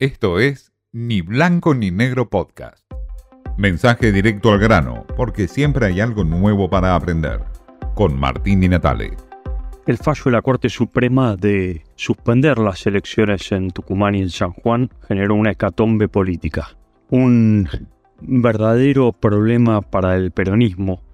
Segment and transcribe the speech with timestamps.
[0.00, 2.84] Esto es Ni Blanco ni Negro Podcast.
[3.56, 7.44] Mensaje directo al grano, porque siempre hay algo nuevo para aprender.
[7.94, 9.12] Con Martín Di Natale.
[9.86, 14.50] El fallo de la Corte Suprema de suspender las elecciones en Tucumán y en San
[14.50, 16.76] Juan generó una hecatombe política.
[17.10, 17.68] Un
[18.20, 21.04] verdadero problema para el peronismo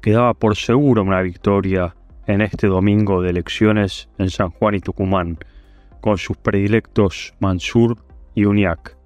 [0.00, 1.94] que daba por seguro una victoria
[2.26, 5.36] en este domingo de elecciones en San Juan y Tucumán,
[6.00, 7.98] con sus predilectos Mansur
[8.44, 8.96] Uniac.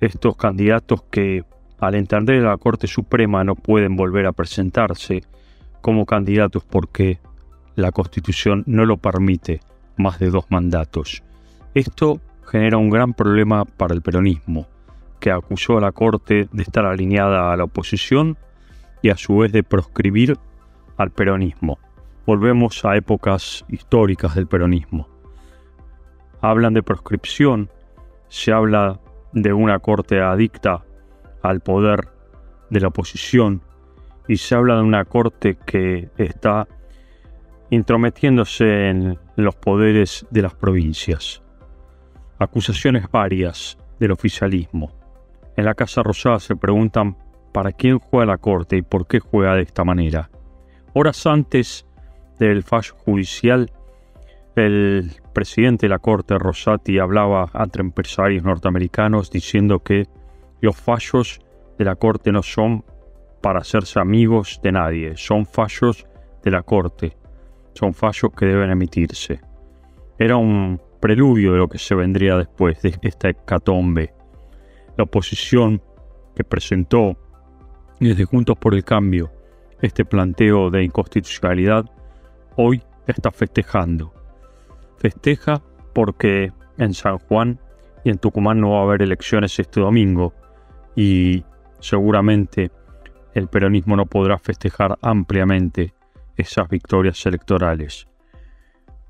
[0.00, 1.44] Estos candidatos que,
[1.78, 5.22] al entender la Corte Suprema, no pueden volver a presentarse
[5.80, 7.18] como candidatos porque
[7.74, 9.60] la Constitución no lo permite
[9.96, 11.22] más de dos mandatos.
[11.74, 14.66] Esto genera un gran problema para el peronismo,
[15.20, 18.36] que acusó a la Corte de estar alineada a la oposición
[19.02, 20.38] y a su vez de proscribir
[20.96, 21.78] al peronismo.
[22.26, 25.08] Volvemos a épocas históricas del peronismo.
[26.40, 27.70] Hablan de proscripción,
[28.32, 28.98] se habla
[29.34, 30.82] de una Corte adicta
[31.42, 32.08] al poder
[32.70, 33.60] de la oposición
[34.26, 36.66] y se habla de una Corte que está
[37.68, 41.42] intrometiéndose en los poderes de las provincias.
[42.38, 44.90] Acusaciones varias del oficialismo.
[45.58, 47.18] En la Casa Rosada se preguntan
[47.52, 50.30] para quién juega la Corte y por qué juega de esta manera.
[50.94, 51.86] Horas antes
[52.38, 53.70] del fallo judicial,
[54.56, 60.06] el presidente de la Corte, Rosati, hablaba ante empresarios norteamericanos diciendo que
[60.60, 61.40] los fallos
[61.78, 62.84] de la Corte no son
[63.40, 66.06] para hacerse amigos de nadie, son fallos
[66.42, 67.16] de la Corte,
[67.74, 69.40] son fallos que deben emitirse.
[70.18, 74.14] Era un preludio de lo que se vendría después de esta hecatombe.
[74.96, 75.82] La oposición
[76.36, 77.16] que presentó
[77.98, 79.30] desde Juntos por el Cambio
[79.82, 81.84] este planteo de inconstitucionalidad
[82.56, 84.14] hoy está festejando.
[85.02, 85.60] Festeja
[85.92, 87.58] porque en San Juan
[88.04, 90.32] y en Tucumán no va a haber elecciones este domingo
[90.94, 91.44] y
[91.80, 92.70] seguramente
[93.34, 95.92] el peronismo no podrá festejar ampliamente
[96.36, 98.06] esas victorias electorales.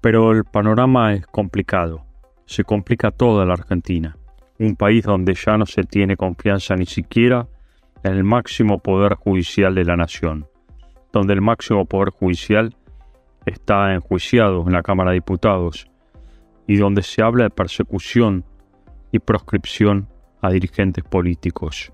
[0.00, 2.06] Pero el panorama es complicado.
[2.46, 4.16] Se complica toda la Argentina,
[4.58, 7.48] un país donde ya no se tiene confianza ni siquiera
[8.02, 10.46] en el máximo poder judicial de la nación,
[11.12, 12.74] donde el máximo poder judicial
[13.46, 15.91] está enjuiciado en la Cámara de Diputados
[16.66, 18.44] y donde se habla de persecución
[19.10, 20.08] y proscripción
[20.40, 21.92] a dirigentes políticos.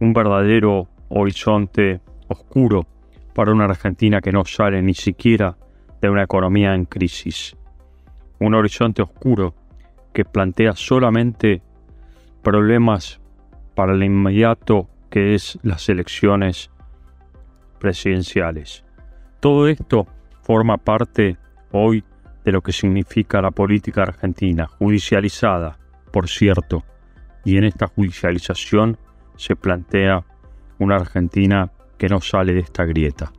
[0.00, 2.86] Un verdadero horizonte oscuro
[3.34, 5.56] para una Argentina que no sale ni siquiera
[6.00, 7.56] de una economía en crisis.
[8.40, 9.54] Un horizonte oscuro
[10.12, 11.62] que plantea solamente
[12.42, 13.20] problemas
[13.74, 16.70] para el inmediato que es las elecciones
[17.78, 18.84] presidenciales.
[19.40, 20.06] Todo esto
[20.42, 21.36] forma parte
[21.72, 22.04] hoy
[22.44, 25.78] de lo que significa la política argentina, judicializada,
[26.10, 26.84] por cierto,
[27.44, 28.98] y en esta judicialización
[29.36, 30.24] se plantea
[30.78, 33.32] una Argentina que no sale de esta grieta.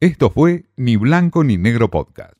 [0.00, 2.37] Esto fue Ni Blanco ni Negro Podcast.